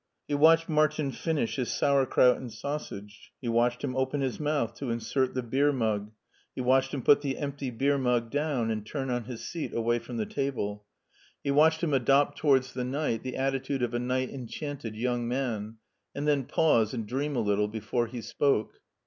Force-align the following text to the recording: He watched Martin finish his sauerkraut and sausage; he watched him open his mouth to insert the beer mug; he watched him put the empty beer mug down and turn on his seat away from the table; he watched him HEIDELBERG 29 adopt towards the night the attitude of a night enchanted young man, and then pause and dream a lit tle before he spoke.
He 0.27 0.33
watched 0.33 0.67
Martin 0.67 1.11
finish 1.11 1.57
his 1.57 1.71
sauerkraut 1.71 2.37
and 2.37 2.51
sausage; 2.51 3.31
he 3.39 3.47
watched 3.47 3.83
him 3.83 3.95
open 3.95 4.21
his 4.21 4.39
mouth 4.39 4.73
to 4.79 4.89
insert 4.89 5.35
the 5.35 5.43
beer 5.43 5.71
mug; 5.71 6.11
he 6.55 6.61
watched 6.61 6.91
him 6.91 7.03
put 7.03 7.21
the 7.21 7.37
empty 7.37 7.69
beer 7.69 7.99
mug 7.99 8.31
down 8.31 8.71
and 8.71 8.83
turn 8.83 9.11
on 9.11 9.25
his 9.25 9.45
seat 9.47 9.75
away 9.75 9.99
from 9.99 10.17
the 10.17 10.25
table; 10.25 10.87
he 11.43 11.51
watched 11.51 11.83
him 11.83 11.91
HEIDELBERG 11.91 11.99
29 12.07 12.17
adopt 12.17 12.37
towards 12.39 12.73
the 12.73 12.83
night 12.83 13.21
the 13.21 13.37
attitude 13.37 13.83
of 13.83 13.93
a 13.93 13.99
night 13.99 14.31
enchanted 14.31 14.95
young 14.95 15.27
man, 15.27 15.77
and 16.15 16.27
then 16.27 16.45
pause 16.45 16.95
and 16.95 17.05
dream 17.05 17.35
a 17.35 17.39
lit 17.39 17.59
tle 17.59 17.67
before 17.67 18.07
he 18.07 18.21
spoke. 18.21 18.79